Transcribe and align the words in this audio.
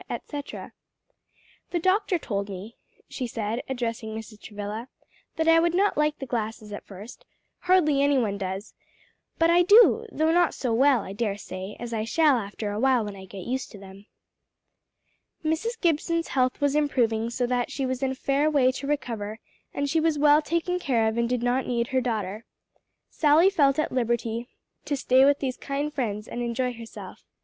etc. 0.09 0.71
"The 1.69 1.77
doctor 1.77 2.17
told 2.17 2.49
me," 2.49 2.75
she 3.07 3.27
said, 3.27 3.61
addressing 3.69 4.15
Mrs. 4.15 4.41
Travilla, 4.41 4.87
"that 5.35 5.47
I 5.47 5.59
would 5.59 5.75
not 5.75 5.95
like 5.95 6.17
the 6.17 6.25
glasses 6.25 6.73
at 6.73 6.87
first, 6.87 7.23
hardly 7.59 8.01
any 8.01 8.17
one 8.17 8.39
does; 8.39 8.73
but 9.37 9.51
I 9.51 9.61
do, 9.61 10.07
though 10.11 10.31
not 10.31 10.55
so 10.55 10.73
well, 10.73 11.01
I 11.01 11.13
dare 11.13 11.37
say, 11.37 11.77
as 11.79 11.93
I 11.93 12.03
shall 12.03 12.37
after 12.37 12.71
a 12.71 12.79
while 12.79 13.05
when 13.05 13.15
I 13.15 13.25
get 13.25 13.45
used 13.45 13.69
to 13.73 13.77
them." 13.77 14.07
Mrs. 15.45 15.79
Gibson's 15.79 16.29
health 16.29 16.59
was 16.61 16.75
improving 16.75 17.29
so 17.29 17.45
that 17.45 17.69
she 17.69 17.85
was 17.85 18.01
in 18.01 18.09
a 18.13 18.15
fair 18.15 18.49
way 18.49 18.71
to 18.71 18.87
recover 18.87 19.37
and 19.71 19.83
as 19.83 19.91
she 19.91 19.99
was 19.99 20.17
well 20.17 20.41
taken 20.41 20.79
care 20.79 21.07
of 21.07 21.15
and 21.15 21.29
did 21.29 21.43
not 21.43 21.67
need 21.67 21.89
her 21.89 22.01
daughter, 22.01 22.43
Sally 23.11 23.51
felt 23.51 23.77
at 23.77 23.91
liberty 23.91 24.47
to 24.85 24.97
stay 24.97 25.25
with 25.25 25.37
these 25.37 25.57
kind 25.57 25.93
friends 25.93 26.27
and 26.27 26.41
enjoy 26.41 26.73
herself. 26.73 27.21